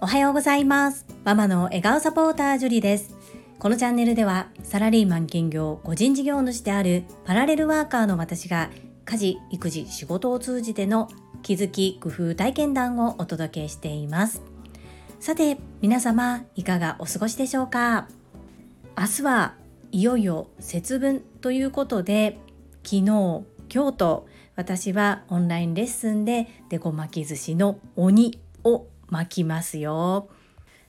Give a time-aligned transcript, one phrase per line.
[0.00, 1.04] おはようございます。
[1.24, 3.16] ママの笑顔サポータージュリです。
[3.58, 8.70] このチャンネルではサラリーマン兼業個人事業主であるパラレルワーカーの私が
[9.04, 11.08] 家事育児仕事を通じての
[11.42, 14.42] 気づき工夫体験談をお届けしています。
[15.18, 18.06] さて皆様いかがお過ごしでしょうか？
[18.96, 19.54] 明日は
[19.90, 22.38] いよいよ節分ということで
[22.84, 23.02] 昨日
[23.72, 24.28] 今日と
[24.60, 30.28] 私はオンラインレッスンでデコ巻き寿司の鬼を巻きますよ。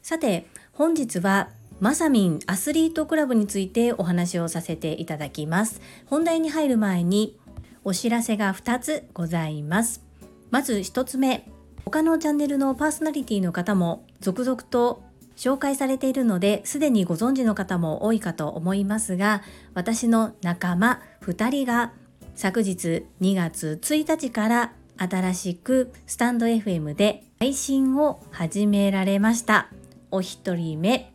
[0.01, 5.79] さて本日はマサミンアスリートクラブについてお話をさせていただきます。
[6.05, 7.39] 本題に入る前に
[7.85, 10.03] お知らせが2つございます。
[10.49, 11.47] まず1つ目
[11.85, 15.01] 他のチャンネルのパーソナリティの方も続々と
[15.37, 19.41] 紹介されているのですでにご存知の方も多いかと思いますが
[19.73, 21.93] 私の仲間2人が
[22.41, 29.69] 昨日2月1日から新しくスタンド FM で配信を始められました。
[30.09, 31.13] お一人目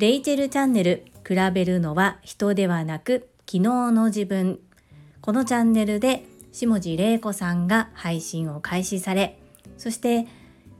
[0.00, 3.60] レイチェルチャンネル比べるのは人ではなく昨日
[3.92, 4.58] の自分。
[5.20, 9.38] このチャンネルで下地玲子さんが配信を開始され
[9.78, 10.26] そして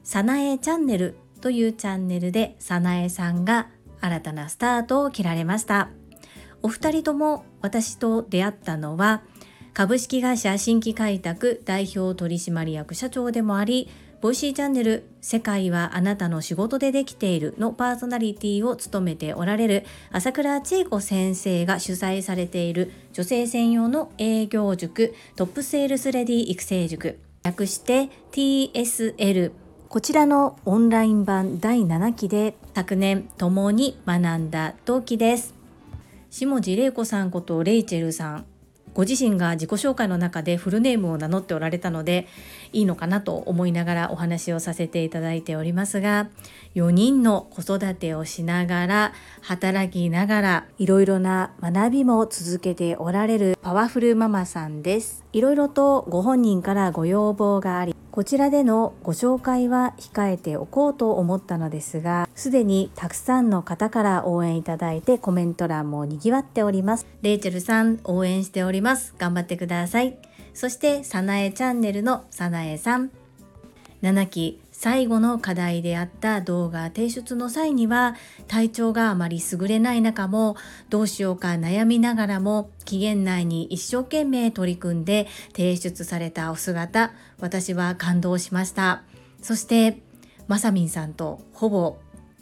[0.03, 3.69] さなえチャンネルというチャンネルでさなえさんが
[4.01, 5.91] 新たなスタートを切られました。
[6.65, 9.23] お二人とも私と出会ったのは
[9.75, 13.89] 株式会社新規開拓代表取締役社長でもあり
[14.21, 27.19] ボイシーチャンネル世界はあなたの仕事でできているのパーソナリティを務めておられる朝倉千恵子先生が主催されている女性専用の営業塾トップセールスレディ育成塾。
[27.43, 29.51] 略して TSL
[29.89, 35.53] こちらのオンライン版第7期で昨年共に学んだ同期です。
[36.31, 38.54] 下地玲子さんことレイチェルさん。
[38.95, 42.27] ご自身が自己紹介の中でフルネームを名乗っておられたので
[42.75, 46.29] いいのかなと思いながらお話をさせていただいておりますが
[46.75, 55.25] 4人の子育てをしながら働きながらいろいろな学びも続けておられるパワフルママさんです。
[55.33, 67.07] いろいろとご本人からご要望がありこちらでのご紹介は控えておこうと思ったのですがすでにたくさんの方から応援いただいてコメント欄もにぎわっております。
[67.23, 69.15] レイチェルさん応援しております。
[69.19, 70.17] 頑張ってください。
[70.55, 73.11] そしてさなえチャンネルのさなえさん。
[74.03, 78.17] 7期最後の課題であった動画提出の際には
[78.49, 80.57] 体調があまり優れない中も
[80.91, 85.27] どうしようか悩みながらも期限内に一生懸命取り組んで
[85.57, 89.05] 提出されたお姿私は感動しました。
[89.41, 89.99] そして
[90.49, 91.97] まさみんさんとほぼ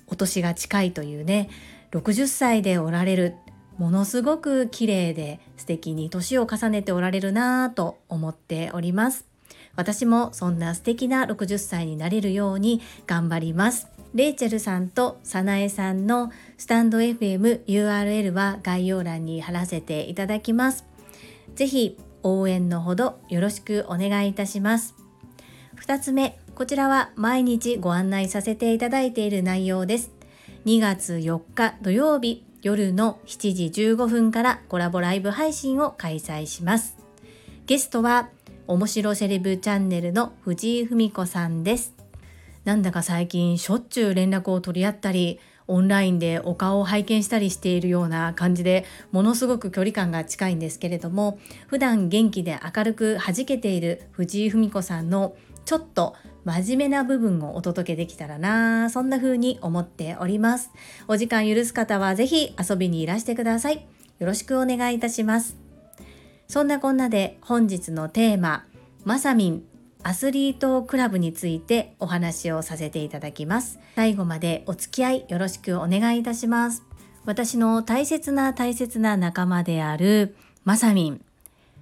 [0.08, 1.48] お年が近いというね
[1.92, 3.36] 60歳でおられる
[3.82, 9.26] ものすごく綺麗で素敵に年を重ねておられるなぁと思っております
[9.74, 13.88] 私もそんな素敵な60歳になれるように頑張ります。
[14.14, 20.84] レイチェルさんとサナエさんのスタンド FM URL は概要欄に貼らせていただきます。
[21.54, 24.94] ぜひ応援のほどよろしくお願いいたします。
[25.84, 30.12] 2つ目、こちらは毎日ご案内させていただいている内容です。
[30.66, 36.96] 2月4日土曜日夜の7時15分からコラボライブ配信を開催します。
[37.66, 38.28] ゲストは
[38.68, 41.94] 面白セレブチャンネルの藤井文子さんです。
[42.64, 55.34] なんだか最近しょっちゅう連絡を取り合ったり、オンラインでお顔を拝見したりしているような感じでものすごく距離感が近いんですけれども普段元気で明るく弾けている藤井文子さんの
[55.64, 56.14] ちょっと
[56.44, 60.70] 真面目な部分をお届けできたらなそんな風に思っております
[61.08, 63.86] お時間許す方はぜひ遊びにいらしてください
[64.18, 65.56] よろしくお願いいたします
[66.52, 68.66] そんなこんなで本日のテーマ、
[69.04, 69.64] まさみん
[70.02, 73.78] アスリートクラブについてお話をさせていただきます。
[73.96, 76.82] 最後までお付き合いよろしくお願いいたします。
[77.24, 80.34] 私の大切な大切な仲間である
[80.64, 81.24] まさみん。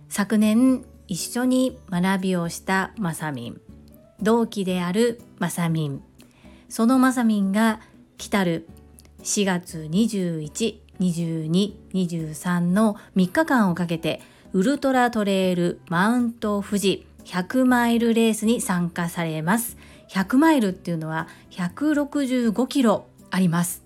[0.09, 3.61] 昨年一緒に学びをしたまさみん。
[4.23, 6.03] 同期であるまさみん。
[6.69, 7.81] そのまさみんが
[8.19, 8.69] 来たる
[9.23, 14.21] 4月21、22、23の3日間をかけて
[14.53, 19.77] ウルトラトレイルマウント富士100マイルレースに参加されます。
[20.11, 23.85] 100マイルっていうのは165キロあります。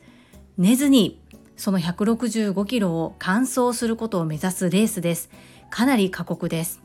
[0.57, 1.21] 寝ずに
[1.57, 5.31] その165キロを完走することを目指すレースです。
[5.71, 6.84] かなり過酷です。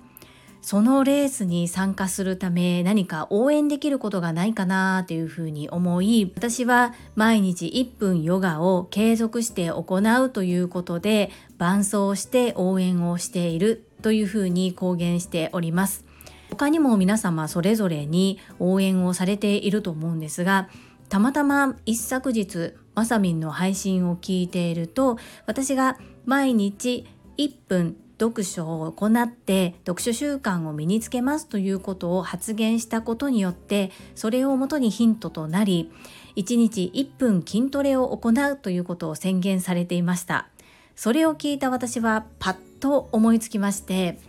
[0.61, 16.05] そのレースに参加するため何か応援できることがないかなというふうに思い私は毎日1分ヨガを継続して行うということで伴走して応援をしているというふうに公言しております。
[16.49, 20.67] 他にも皆様それぞれに応援をされていると思うんですが
[21.07, 27.05] たまたま一昨日まさみんの配信を聞いていると私が毎日
[27.37, 35.91] 1分読書を行って読書習慣を身につけますということを発言したことによってそれをもとにヒントとなり
[36.35, 40.49] 1日1分筋トレを行うということを宣言されていました。
[40.95, 44.19] それを聞いた私はパッと思いつきまして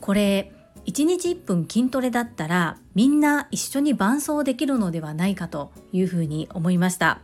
[0.00, 0.52] これ
[0.86, 7.20] 1日1分筋トレだったらみんな一緒に伴走できるのではないかというふうに思いました。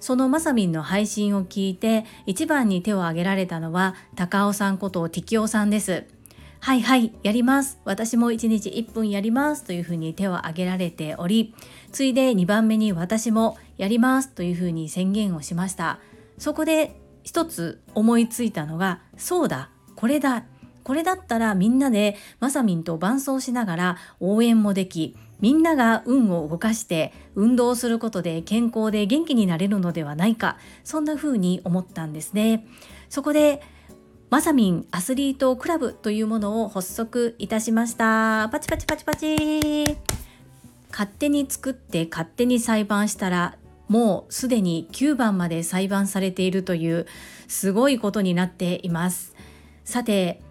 [0.00, 6.04] そのまさみんの配信を聞いて一番に手を挙げられたのは高尾さんことティキオさんです。
[6.60, 7.78] はいはいやります。
[7.84, 9.64] 私も1日1分やります。
[9.64, 11.54] というふうに手を挙げられており
[11.92, 14.30] ついで2番目に私もやります。
[14.30, 16.00] というふうに宣言をしました。
[16.38, 20.44] そこで一つ思いついたのがそうだこれだ。
[20.82, 32.66] これだったらみんなでまさみんと伴走しながら応援もできみんなが運を動かして運動することで健康で元気になれるのではないかそんな風に思ったんですね。
[33.08, 33.62] そこで
[34.28, 38.48] まさみんアスリートクラブというものを発足いたしました。
[38.50, 39.98] パチパチパチパチ。
[40.90, 43.56] 勝手に作って勝手に裁判したら
[43.88, 47.06] もうすでに9番まで裁判されているという
[47.48, 49.34] すごいことになっています。
[49.84, 50.42] さて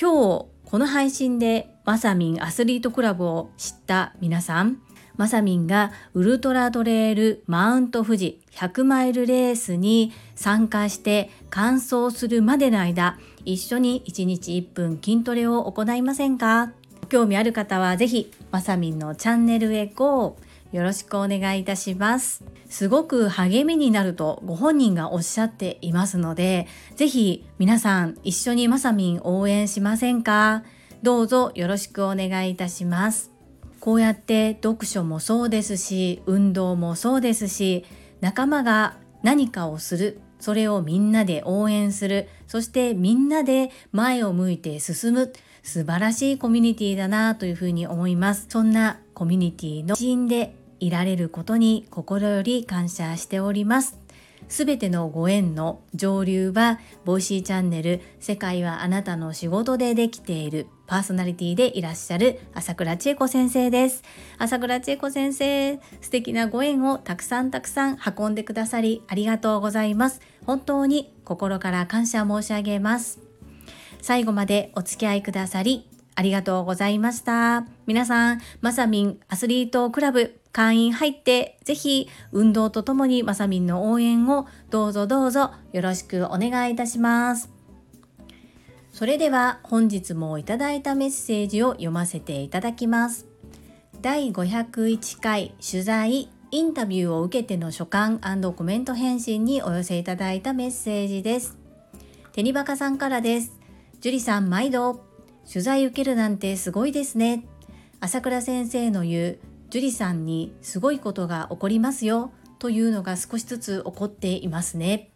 [0.00, 4.78] 今日この配信でマサミンアスリートクラブを知った皆さん、
[5.16, 16.72] マサミンがウルトラトレイルマウント富士100マイルレースに参加して完走するまでの間、一緒に1日1分筋トレを行いませんか？
[17.08, 20.36] 興味ある方はぜひマサミンのチャンネルへ GO!
[20.72, 22.42] よろしくお願いいたします。
[22.68, 26.66] すごく励みになるとご本人がおっしゃっていますので、
[26.96, 30.64] ぜひ皆さん一緒にまさみん応援しませんか？
[31.06, 33.30] どうぞよろしくお願いいたします。
[33.78, 37.84] こうやって読書もそうですし、運動もそうですし、
[38.20, 45.32] 仲間が何かをする、それをみんなで応援する、そしてみんなで前を向いて進む、
[45.62, 48.46] 素晴らしいコミュニティだなというふうに思います。
[48.48, 53.96] そんなコミュニティの一員でいられることに心より感謝しております。
[54.48, 64.02] すべてのご縁の上流は、ボイシーチャンネル、世界はあなたの仕事でできているパーソナリティでいらっしゃる朝倉千恵子先生です。
[64.38, 70.20] 朝倉千恵子先生、素敵なご縁をたくさんたくさん運んでくださりありがとうございます。
[70.46, 73.20] 本当に心から感謝申し上げます。
[74.00, 77.66] 最後までお付き合いくださりありがとうございました。
[77.86, 87.55] 皆さん、まさみんアスリートクラブ会員入って、ぜひ運動とともにまさみんの応援をどうぞどうぞよろしくお願いいたします。
[88.96, 93.26] それでは本日もいただいたメッセージを読ませていただきます。
[94.00, 98.16] 第501回取材インタビューを受けての書簡
[98.52, 101.58] コメント返信にお寄せいただいたメッセージです。
[102.32, 103.52] テニバカさんからです。
[104.00, 105.04] 樹里さん毎度
[105.46, 107.44] 取材受けるなんてすごいですね。
[108.00, 109.38] 朝倉先生の言う
[109.68, 115.10] 樹里さんにすごいことが起こりますよというのが少しずつ起こっていますね。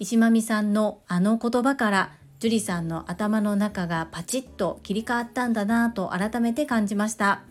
[0.00, 7.42] 石間美さんのあの言葉から樹里さんの頭の中がパチッと切り替わったんだなぁと改めて感じました。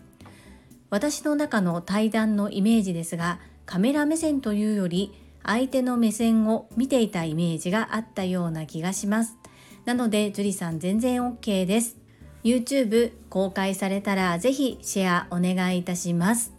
[0.90, 9.38] 私の中の対談のイメージですが、カメラ目線というより相手の目線を見ていたイメージがあったような気がします。
[9.86, 11.96] なので、樹里さん全然 OK です。
[12.44, 16.52] YouTube 公開されたらぜひシェアお願いいたします。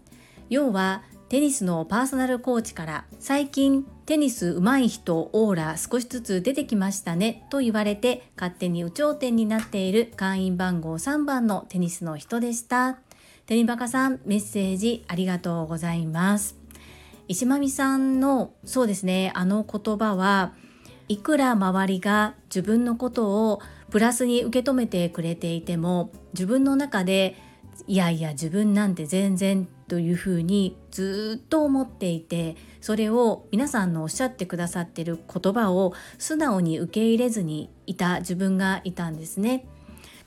[0.49, 12.99] 要はテニスのパーソナルコーチから最近テニス上手い人オーラ少しずつ出てきましたねと言われて勝手に有頂天になっている会員番号3番のテニスの人でした。
[13.47, 16.55] テニバカさんメッセージありがとうございます。
[17.27, 20.53] 石間美さんのそうですねあの言葉は
[21.07, 23.59] いくら周りが自分のことを
[23.89, 27.35] プラスに受け止めてくれていても自分の中で
[27.87, 39.65] いやいや自分なんて全然というふうにずっと思っていてそれを皆さんのおっしゃってくださってる言葉を素直に受け入れずにいた自分がいたんですね。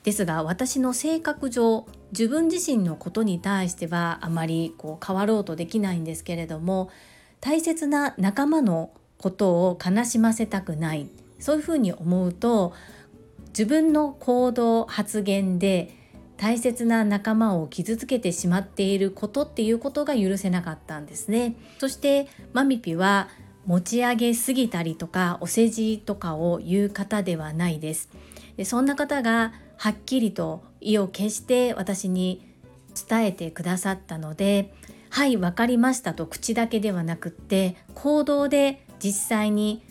[0.03, 6.89] ですが私の性格上自分自身のことに対してはあまりこう変わろうとできないんですけれども
[7.41, 12.73] 大切な仲間のことを悲しませたくないそういうふうに思うと
[13.49, 15.96] 自分の行動発言で
[16.37, 21.55] 大切な仲間を傷つけてしまっていることっていうことが許せなかったんですね。
[21.79, 23.29] そしてマミピは
[23.65, 28.09] 持ち上げすぎたりとかお世辞とかを言う方ではないです。
[28.55, 32.47] でそんな方がはっきりと意を決して私に
[33.07, 34.73] 伝えてくださったので
[35.09, 39.83] はい分かりましたと口だけではなくって行動で実際に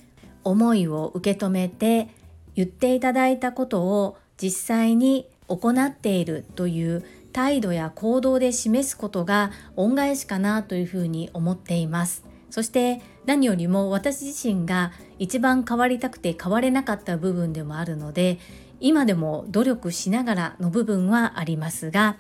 [0.43, 2.09] 思いを受け止めて
[2.55, 12.25] 言っていただいたことを実際に行っているという態度や行動で示すことが恩返しかなというふうに思っています。
[12.51, 18.39] そして何よりも私自身が一番変わりたくて変われなかった部分でもあるので
[18.81, 22.17] 今でも努力しながらの部分はありますが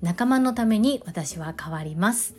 [0.00, 2.34] 仲間のために私は変わります。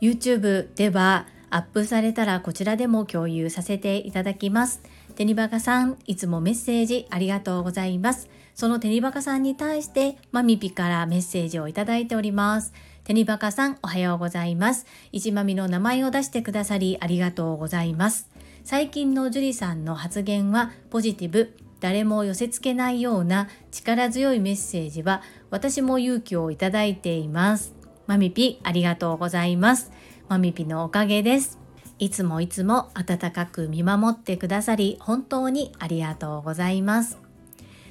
[0.00, 4.82] YouTube ではアップされたらこちらでも共有させていただきます。
[5.14, 8.28] テニバカさんいつもメッセージありがとうございます。
[8.56, 12.72] そのテニバカさんに対してマミピからメッセージをいただいております。
[13.04, 14.86] テニバカさんおはようございます。
[15.12, 18.30] 一まみの名前を出してくださりありがとうございます。
[18.64, 21.54] 最近の樹里さんの発言はポジティブ。
[21.80, 25.20] 誰も寄せ付けないような力強いメッセージは
[25.50, 27.74] 私も勇気をいただいています。
[28.06, 29.92] マミピありがとうございます。
[30.28, 31.58] マミピのおかげです。
[31.98, 37.25] いつもいつも温かく見守ってくださり本当にありがとうございます。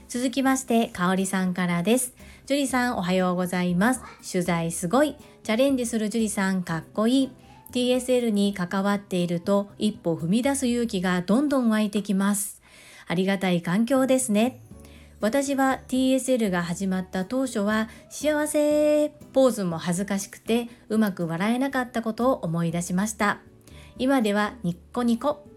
[0.08, 2.14] 続きまして、かおりさんからです。
[2.46, 4.02] 樹里さんおはようございます。
[4.32, 5.16] 取材すごい。
[5.44, 7.32] チャレンジする樹里さんかっこいい。
[7.72, 12.62] TSL に関わっていると一歩踏み出す勇気がどんどん湧いてきます。
[13.08, 14.62] ありがたい環境ですね。
[15.22, 23.40] 私は TSL が始まった当初は幸せポーズも恥ずかしくてうまく笑えなかったことを思い出しました。
[23.98, 25.48] 今ではニッコニコ。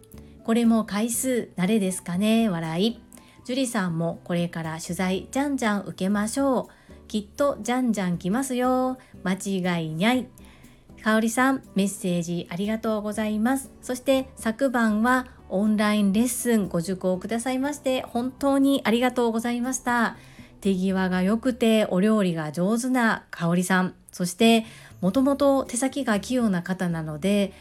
[0.44, 3.07] これも回数慣れですかね笑い。
[3.48, 7.08] 樹里さんもこれから取材じゃんじゃん受けましょう。
[7.08, 8.98] きっとじゃんじゃん来ますよ。
[9.24, 10.26] 間違いにゃい。
[11.02, 13.70] かおりさん、メッセージありがとうございます。
[13.80, 20.18] そして昨晩はオンラインレッスンご受講くださいまして本当にありがとうございました。
[20.60, 24.66] 手際が良くてお料理が上手なかおりさん、そして
[25.00, 27.54] もともと手先が器用な方なので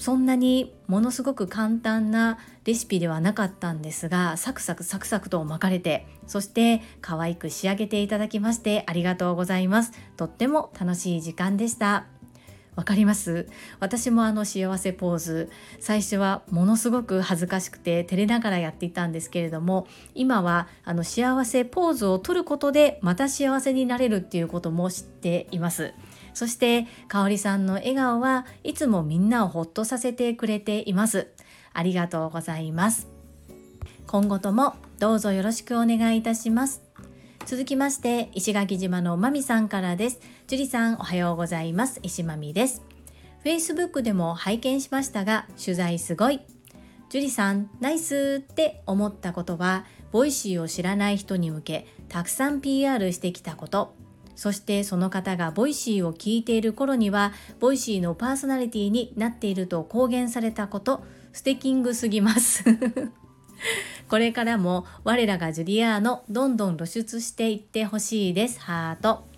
[0.00, 9.92] そんなにものすごく簡単なレシピではなかったんですがサクサクサクサクと巻かれてそして可愛く仕上げていただきましてありがとうございます。
[10.16, 12.06] とっても楽しい時間でした。
[12.76, 13.46] わかります？
[13.78, 25.92] 私もあの幸せポーズ最初はものすごく恥ずかしくて照れながらやっていたんですけれども今はあの幸せポーズを取ることでまた幸せになれるっていうことも知っています。
[26.34, 31.28] そして香里さんの笑顔はいつもみんなをほっとさせてくれています。
[31.72, 33.08] ありがとうございます。
[34.06, 36.82] 今後ともどうぞよろしくお願いいたします。
[37.46, 40.20] 続きまして石垣島のまみさんからです。
[40.46, 42.00] 樹里さんおはようございます。
[42.02, 42.82] 石まみです。
[43.44, 46.40] Facebook でも拝見しましたが取材すごい。
[47.08, 53.99] 樹里さんナイスって思ったことはボイシーを知らない人に向けたくさん PR してきたこと。
[54.36, 62.64] そしてその方がボイシーを聞いている頃にはボイシーのパーソナリティになっていると公言されたことステキングすぎます。
[64.08, 68.60] これからも我らがジュリアーノどんどん露出していってほしいです。
[68.60, 69.28] ハート。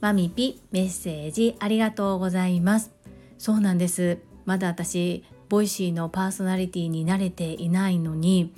[0.00, 2.92] マミピメッセージありがとうございます。
[3.38, 4.18] そうなんです。
[4.44, 8.54] まだ私ボイシーのパーソナリティになれていないのに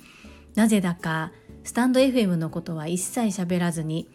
[0.55, 1.31] なぜだか
[1.63, 4.09] スタンド FM のことは一切喋らずに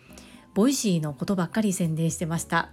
[0.55, 2.71] ボイシーのことばっかり宣伝してました。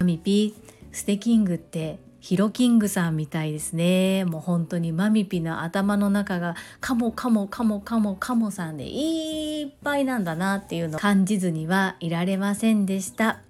[0.00, 0.54] マミピ
[0.90, 4.24] ステキングってヒロキングさんみたいですね。
[4.24, 13.40] もう本当にマミピの頭の中がカモカモカモカモカモさんでいっぱいなんだなっていうのを感じずにはいられませんでした。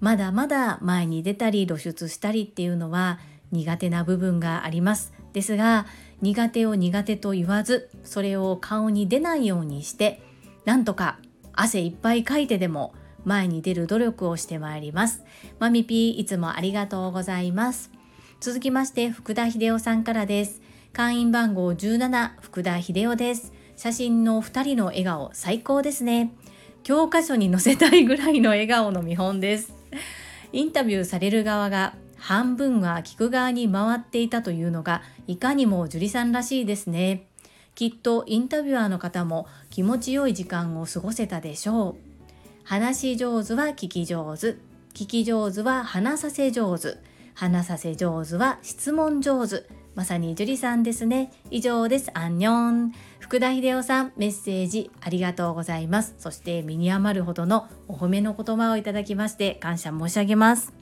[0.00, 3.20] まだまだ前に出たり露出したりっていうのは
[3.52, 5.12] 苦手な部分があります。
[5.32, 5.86] ですが
[6.20, 10.22] 苦手を苦手と言わずそれを顔に出ないようにして
[10.64, 11.18] なんとか
[11.52, 12.94] 汗いっぱいかいてでも
[13.24, 15.22] 前に出る努力をしてまいります。
[15.58, 17.90] マミピーいつもありがとうございます。
[18.40, 20.60] 続きまして福田秀夫さんからです。
[20.92, 23.52] 会員番号17福田秀夫です。
[23.76, 26.32] 写真の2人の笑顔最高ですね。
[26.82, 29.74] 教科書に載せたいぐらいの笑顔の見本です。
[30.52, 37.26] インタビューされる側が半分は聞く側に回っていたというのがいかにも樹里さんらしいですね。
[37.74, 41.94] きっとインタビュアーの方も気持ちよい時間を過ごせたでしょう。
[42.64, 44.56] 話し上手は聞き上手。
[44.94, 46.98] 聞き上手は話させ上手。
[47.34, 49.64] 話させ上手は質問上手。
[49.94, 51.32] まさに樹里さんですね。
[51.50, 52.10] 以上です。
[52.14, 52.92] アンニョン。
[53.18, 56.14] 福田秀夫さん、メッセージありがとうございます。
[56.18, 60.74] そして身に余るほどのお褒めの言葉をいただきまして感謝申し上げます。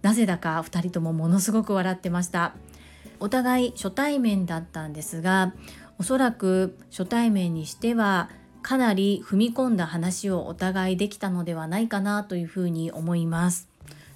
[0.00, 2.54] なぜだか2人ともものすごく笑ってました。
[3.20, 5.54] お互い初対面だったんですが
[6.02, 8.28] おそらく初対面にしては
[8.60, 13.68] かなり踏み込んだ話をお互いできたのではないかなというふうに思います。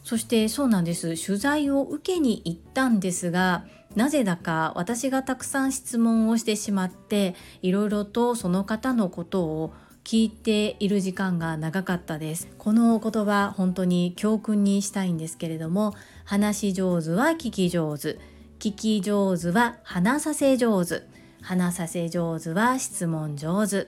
[0.03, 1.15] そしてそうなんです。
[1.25, 12.49] 取材を受けに行ったんですがなぜだか私がたくさん質問をしてしまっていろいろとその方のことを聞いている時間が長かったです。
[12.59, 18.19] この言葉本当に教訓にしたいんですけれども話し上手は聞き上手。
[18.59, 21.15] 聞き上手は話させ上手。
[21.47, 23.87] 話させ上手は質問上手。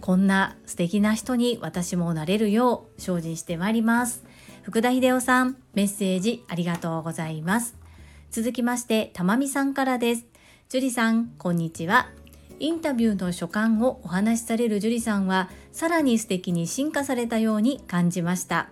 [0.00, 4.24] こんな素敵な人に私もなれるよう精進してまいります。
[4.62, 7.76] 福田秀夫さんメッセージありがとうございます。
[8.30, 10.24] 続きましてたまみさんからです。
[10.70, 12.08] 樹里さんこんにちは。
[12.58, 18.70] インタビューの所感をお話しされる樹里さんはさらに素敵に進化されたように感じました。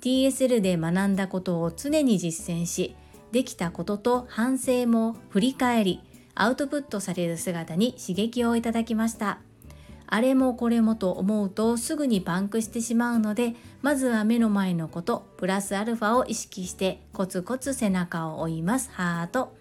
[0.00, 2.96] TSL で学んだことを常に実践し
[3.30, 6.00] できたことと反省も振り返り
[6.40, 9.40] アウトプットされる姿に刺激をいただきました。
[10.06, 18.90] あれもこれもと思うとすぐにパンクしてしまうのでまずは目の前のことプラスアルファを意識してコツコツ背中を追います。
[18.92, 19.52] ハート。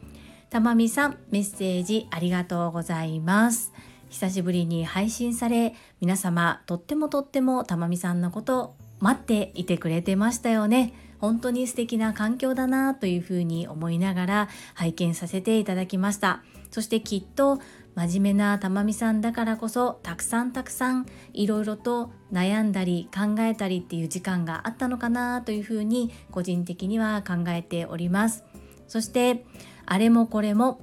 [0.50, 3.74] たまみさんメッセージありがとうございます。
[4.10, 10.94] 久しぶりに配信され皆様とってもとってもたまみさんのこと待っていてくれてましたよね。
[11.20, 16.44] 本当に素敵な環境だなというふうに思いながら拝見させていただきました。
[16.72, 17.60] そしてきっと
[17.96, 28.44] 真面目なたまみさんだからこそたくさんたくさんいろいろと悩んだり考えたりっていう時間があったのかなというふうに個人的には考えております
[28.88, 29.46] そして
[29.86, 30.80] あれもこれも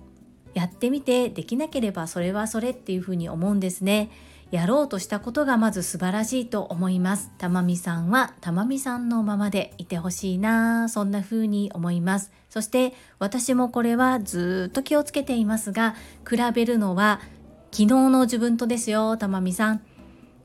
[0.54, 4.10] やってみてできなければそれはそれっていうふうに思うんですね。
[4.50, 7.32] やろうとしたことがまず素晴らしいと思います。
[7.38, 12.30] たまみさんはたまみさんのままでいてほしいなそんな風に思います。
[12.54, 17.20] そして私もこれはずっと気をつけていますが比べるのは
[17.72, 19.82] 昨日の自分とですよたまみさん。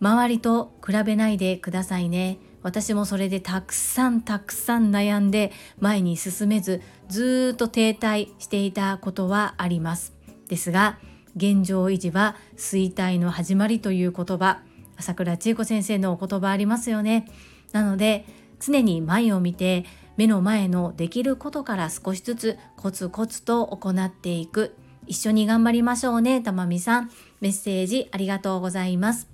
[0.01, 2.39] 周りと比べないでくださいね。
[2.63, 10.13] 私もそれでたくさんたくさん悩んで前に進めずずっと停滞していたことはあります
[10.49, 10.97] ですが
[11.37, 14.59] 現状維持は衰退の始まりという言葉
[14.97, 17.27] 朝倉千恵子先生のお言葉ありますよね
[17.71, 18.25] なので
[18.59, 19.85] 常に前を見て
[20.19, 24.75] 目の前のできることから少しずつコツコツと行っていく。
[25.07, 27.11] 一緒に頑張りましょうねたまみさん。
[27.39, 29.29] メッセージありがとうございます。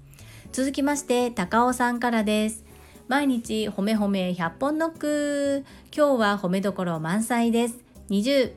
[0.51, 2.63] 続きまして高尾さんからです。
[3.07, 5.65] 毎日褒め褒め100本ノック。
[5.91, 7.79] 今日は褒めどころ満載です。
[8.11, 8.51] 20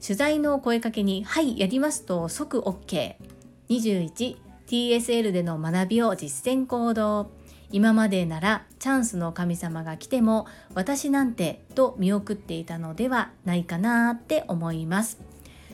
[0.00, 7.30] 取材の声かけに「はいやります」と即 OK21 TSL での学びを実践行動。
[7.72, 15.20] 今までならチャンスの神様が来ても私なんてと見送っていたのではないかなって思います。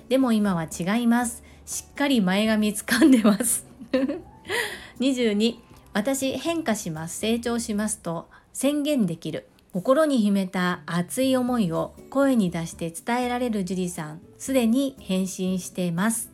[0.08, 1.42] でも今は違います。
[1.64, 3.66] しっかり前髪掴んでます。
[5.00, 5.56] 22
[5.92, 7.18] 私変化します。
[7.18, 9.48] 成長しますと宣言できる。
[9.72, 14.20] 心に秘めた熱い思いを声に出して伝えられる樹里さん。
[14.38, 16.30] すでに変身しています。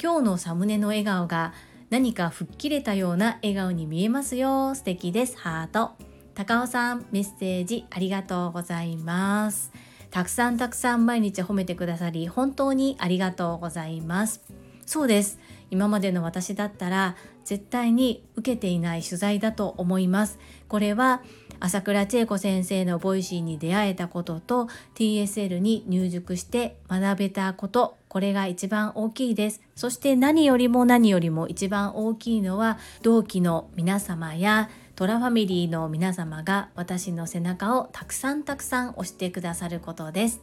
[0.00, 1.54] 今日のサムネの笑顔が
[1.90, 4.74] 何か吹っ切れたような笑顔に見えますよ。
[4.74, 5.38] 素敵です。
[5.38, 5.92] ハート。
[6.34, 9.72] 高尾さんメッセージありがとうございます。
[10.10, 14.42] たくさんたくさん毎日褒めてくださり本当にありがとうございます。
[14.86, 15.38] そうです。
[15.70, 20.38] 今までの私だったら絶対に受けていない取材だと思います。
[20.68, 21.22] これは
[21.60, 29.60] 朝倉千恵子先生のボイシーに出会えたことと TSL に入塾して学べたことこれが一番大きいです。
[29.74, 40.40] そして何よりも何よりも一番大きいのは同期の皆様やトラファミリーの皆様が私の背中をたくさんたくさん押してくださることです。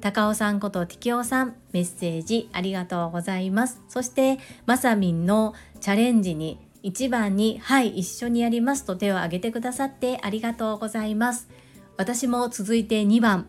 [0.00, 3.80] 高尾さんことティキオさんメッセージありがとうございます。
[3.88, 11.48] そしてまさみんのチャレンジに1番に「はい一緒にやります」と手を挙げてくださってありがとうございます。
[11.96, 13.46] 私も続いて2番。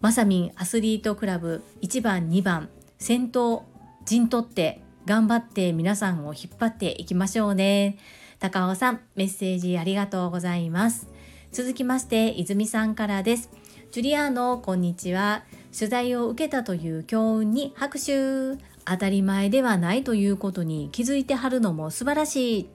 [0.00, 3.64] まさみんアスリートクラブ1番2番先頭
[4.04, 7.98] 陣取って頑張って皆さんを引っ張っていきましょうね。
[8.38, 11.08] 高尾さんメッセージありがとうございます。
[11.50, 13.50] 続きまして泉さんからです。
[13.90, 15.42] ジュリアーノこんにちは。
[15.76, 18.56] 取材を受けたという強運に拍手。
[18.84, 22.68] 当たり前ではないということに気づいてはるのも素晴らしい。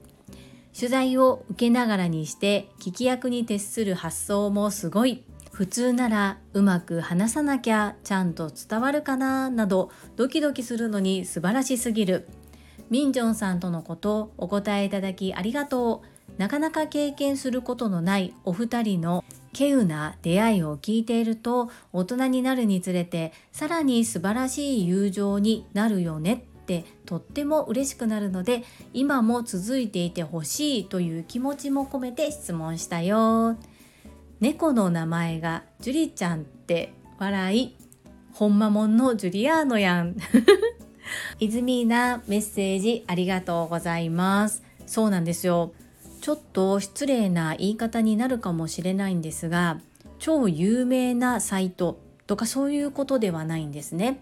[0.76, 5.24] 取材を受けながらにして聞き役に徹する発想もすごい。
[5.54, 12.26] 普通ならうまく話さなきゃちゃんと伝わるかななどドキドキするのに素晴らしすぎる。
[12.90, 16.40] ミンジョンさんとのことお答えいただきありがとう。
[16.40, 33.56] なかなか経験することのないお二人の稀有な出会いを聞いていると大人になるにつれてさらに素晴らしい友情になるよねってとっても嬉しくなるので今も続いていてほしいという気持ちも込めて質問したよ。
[34.40, 37.76] 猫の名前がジュリちゃんって笑い
[38.32, 40.16] ほんまもんのジュリアーノやん。
[41.38, 44.62] イズミーなメッセージありがとうございます。
[44.86, 45.72] そうなんですよ。
[46.20, 49.78] ちょっと失礼な言い方になるかもしれないんですが
[50.18, 54.20] 超有名なサイトとかそういうことではないんですね。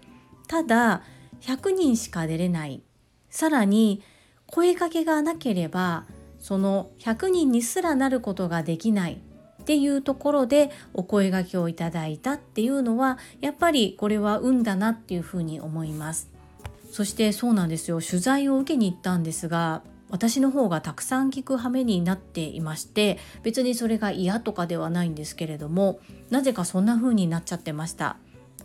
[0.49, 1.03] ただ
[1.41, 2.83] 100人しか出れない。
[3.31, 4.03] さらに
[4.47, 6.05] 声かけがなければ
[6.39, 9.23] その100人にすらなることができない。
[9.63, 16.31] っていうところでお声がけをいただいたっていうのはやっぱりこれは運だなっていうふうに思います。
[16.91, 18.03] そしてそうなんですよ。
[18.03, 28.17] 取材を受けに行ったんですが私の方がたくさん聞く羽目になっていまして別にそれが嫌とかではないんですけれどもなぜかそんな風になっちゃってました。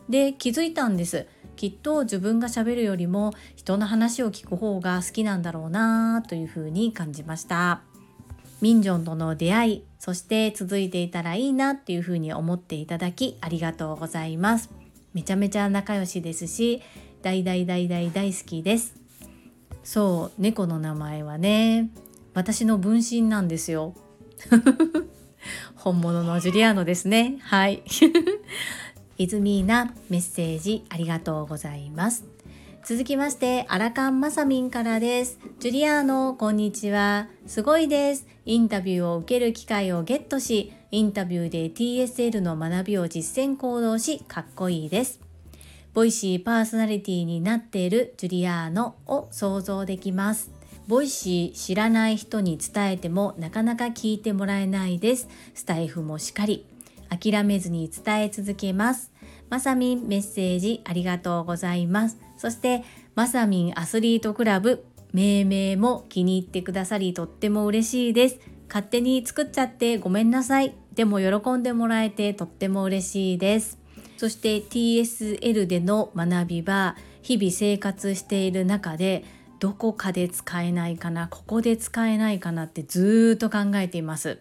[0.09, 1.27] で気づいたんです。
[1.55, 7.81] きっと自分がしゃべるよりも人の話を聞く方が好きなんだろうなという風に感じました。
[8.61, 14.69] ミンジョンとの出会いそして続いていたらいいなっていう風に思っていただきありがとうございます。
[15.13, 16.81] めちゃめちゃ仲良しですし
[17.21, 18.95] 大大大大大好きです。
[19.83, 21.89] そう猫の名前はね
[22.33, 23.95] 私の分身なんですよ。
[25.75, 27.37] 本物のジュリアーノですね。
[27.41, 27.81] はい。
[29.17, 32.36] イズミーナメッセージありがとうございます。
[32.87, 45.19] 続きましてアラカンマサミンからですジュリアーノこんにちはすごいですインタビューを受ける機会をゲットしインタビューで TSL の学びを実践行動しかっこいいです
[45.93, 50.51] ボイシーパーソナリティになっているジュリアーノを想像できます。
[50.85, 55.27] ボイシー知らない人に伝えてもなかなか聞いてもらえないです。
[55.55, 56.67] スタエフもしっかり。
[57.09, 59.11] 諦めずに伝え続けます。
[59.49, 62.26] まさみんメッセージありがとうございます。
[62.37, 62.83] そして
[63.15, 68.39] まさみんアスリートクラブ命名も気に入ってくださりとっても嬉しいです。
[68.67, 70.75] 勝手に作っちゃってごめんなさい。
[70.93, 73.79] でも喜んでもらえてとっても嬉しいです。
[74.17, 79.23] そして TSL での学びは日々生活している中で
[79.59, 84.39] どこかで使えないかなここで使えないかなってずっと考えています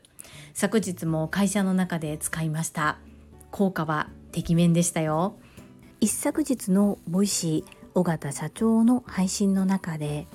[0.54, 2.98] 昨日も会社の中で使いました
[3.50, 5.36] 効果はてきめんでしたよ
[6.00, 10.26] 一昨日のボイシー尾形社長の配信の中で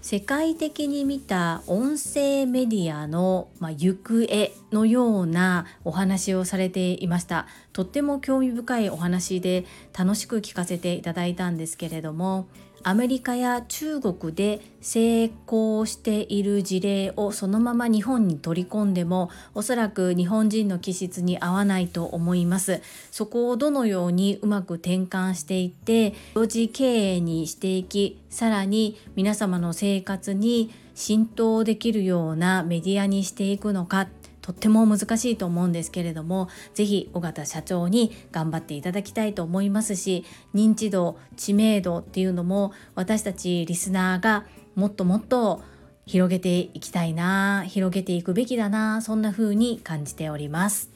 [0.00, 7.46] 世界的に見た音声メディアの、まあ、行方のようなお話をされていました。
[7.72, 9.64] とっても興味深いお話で
[9.98, 12.48] 楽しく聞かせていただいたんですけれども
[12.86, 22.82] アメリカや中国で成功している事例をそのまま日本に取り込んでもおそらく日本人の気質に合わないと思います。
[23.10, 34.08] そこをどのようにうまく転換していって同時経営にしていきさらに皆様の生活に浸透できるようなメディアにしていくのか。
[34.44, 45.62] とっても難しいと思うんですけれども是非尾形社長に頑張っていただきたいと思いますし認知度知名度っていうのも私たちリスナーがもっともっと
[46.04, 50.90] 広げていきたいな広げていくべきだなそんな風に感じております。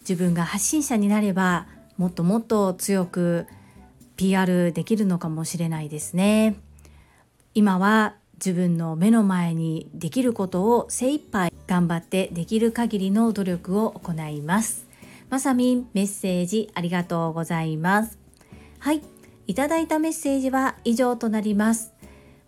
[0.00, 1.66] 自分が発信者になれば
[1.98, 3.46] もっともっと強く
[4.16, 6.56] PR できるのかもしれないですね。
[7.52, 14.88] 今は自分の目の前にできることを精一杯頑張ってできる限りの努力を行います。
[15.30, 18.18] まさみんメッセージありがとうございます。
[18.80, 19.02] はい、
[19.46, 21.92] いただいたメッセージは以上となります。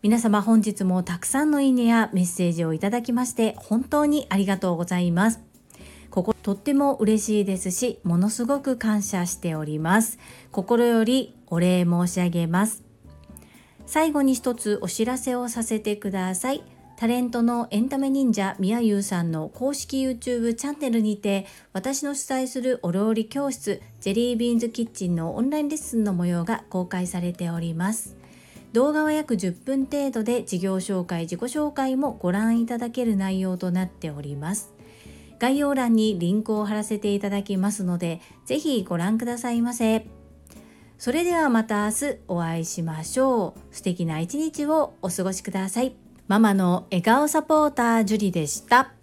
[0.03, 5.41] 皆様本日もたくさんのいいねやメッセージをいただきまして本当にありがとうございます。
[6.11, 10.19] こことっても嬉しいですし、ものすごく感謝しております。
[10.51, 12.83] 心よりお礼申し上げます。
[13.87, 16.65] 最後に一つお知らせをさせてください。
[17.01, 28.19] タレントのエンタメ忍者みやゆうさんの公式 YouTube チャンネルにて私の主催するお料理教室ジェリービーンズキッチンのオンラインレッスンの模様が公開されております。
[28.75, 34.75] 動画は約10分程度で事業紹介、自己紹介もご覧いただける内容となっております。
[35.39, 40.07] 概要欄にリンクを貼らせていただきますので、ぜひご覧くださいませ。
[40.99, 43.75] それではまた明日お会いしましょう。
[43.75, 46.00] 素敵な一日をお過ごしください。
[46.31, 49.00] ママの笑顔サポータージュリでした。